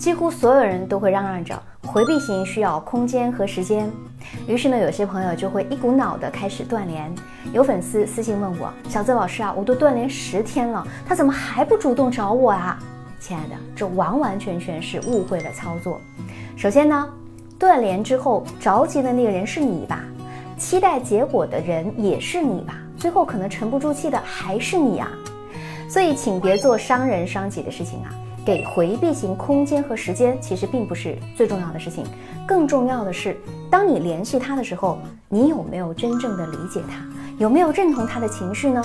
[0.00, 3.92] 几乎所有人都会嚷嚷着回避型需要空间和时间，
[4.48, 7.14] 于是呢，有些朋友就会一股脑的开始断联。
[7.52, 12.78] 有粉丝私信问我：“小泽老师啊，我都断联十天了，他怎么还不主动找我啊？”
[13.20, 16.00] 亲爱的，这完完全全是误会了操作。
[16.56, 17.06] 首先呢，
[17.58, 20.02] 断联之后着急的那个人是你吧？
[20.56, 22.74] 期待结果的人也是你吧？
[22.96, 25.10] 最后可能沉不住气的还是你啊！
[25.90, 28.08] 所以，请别做伤人伤己的事情啊。
[28.44, 32.04] 给回避型空间和时间，其实并不是最重要的事情，
[32.46, 33.36] 更重要的是，
[33.70, 34.98] 当你联系他的时候，
[35.28, 37.04] 你有没有真正的理解他，
[37.38, 38.82] 有没有认同他的情绪呢？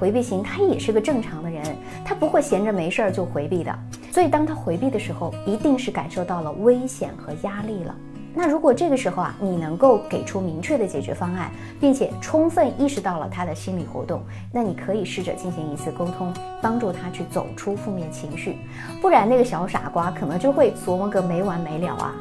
[0.00, 1.64] 回避型他也是个正常的人，
[2.04, 3.76] 他不会闲着没事儿就回避的，
[4.12, 7.94] 所以当他回避的时候，一定是感受到了危险和压力了。
[8.34, 11.50] 那如果这个时候啊，你能够给出明确的解决方案，
[11.80, 18.56] 并且充分意识到了他的心理活动，那你可以试着进行一次沟通，帮助他去走出负面情绪。
[19.02, 22.14] 不然那个小傻瓜可能就会琢磨个没完没了啊。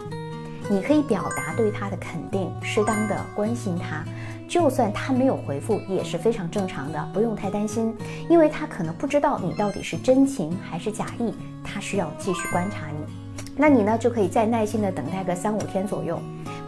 [0.69, 4.03] 你可以表达对他的肯定，适当的关心他，
[4.49, 7.95] 就算他没有回复也是非常正常的，不用太担心，
[8.29, 13.26] 因为他可能不知道你到底是真情还是假意，他需要继续观察你。
[13.57, 16.19] 那你呢，就可以再耐心的等待个三五天左右。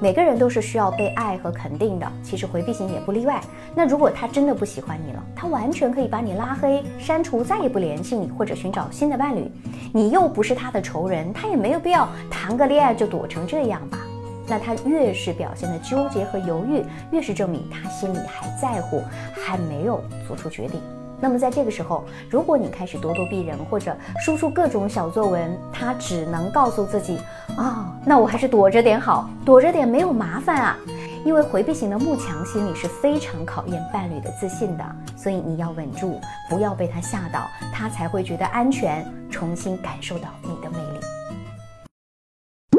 [0.02, 3.40] 每个人都是需要被爱和肯定的，其实回避型也不例外。
[3.76, 9.52] 那如果他真的不喜欢你了，他完全可以把你拉黑、删除，再也不联系你，或者寻找新的伴侣。
[9.94, 14.00] 你又不是他的仇人，他也没有必要谈个恋爱就躲成这样吧？
[14.48, 20.82] 那他越是表现的纠结和犹豫，越是证明他心里还在乎，还没有做出决定。
[21.22, 27.17] 那么在这个时候，如果你开始咄咄逼人或者输出各种小作文，他只能告诉自己
[27.58, 30.78] 啊，那我还是躲着点好，躲着点没有麻烦啊。
[31.26, 36.17] 因为回避型的慕强心理是非常考验伴侣的自信的，所以你要稳住，
[36.50, 41.00] 不要被他吓到，他才会觉得安全，重新感受到你的魅力。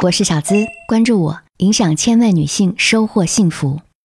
[0.02, 0.54] 我是小资，
[0.88, 3.80] 关注我，影响千万女性，收获幸福。